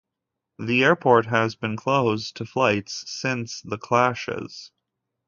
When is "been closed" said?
1.53-2.35